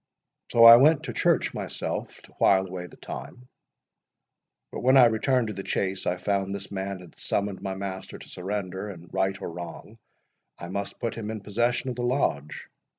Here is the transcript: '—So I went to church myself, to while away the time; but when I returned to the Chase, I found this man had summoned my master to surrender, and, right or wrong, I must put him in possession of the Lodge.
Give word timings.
'—So 0.49 0.63
I 0.65 0.77
went 0.77 1.03
to 1.03 1.13
church 1.13 1.53
myself, 1.53 2.19
to 2.23 2.31
while 2.39 2.65
away 2.65 2.87
the 2.87 2.97
time; 2.97 3.47
but 4.71 4.79
when 4.79 4.97
I 4.97 5.05
returned 5.05 5.49
to 5.49 5.53
the 5.53 5.61
Chase, 5.61 6.07
I 6.07 6.17
found 6.17 6.55
this 6.55 6.71
man 6.71 7.01
had 7.01 7.15
summoned 7.15 7.61
my 7.61 7.75
master 7.75 8.17
to 8.17 8.27
surrender, 8.27 8.89
and, 8.89 9.13
right 9.13 9.39
or 9.39 9.51
wrong, 9.51 9.99
I 10.57 10.69
must 10.69 10.99
put 10.99 11.13
him 11.13 11.29
in 11.29 11.41
possession 11.41 11.91
of 11.91 11.97
the 11.97 12.01
Lodge. 12.01 12.67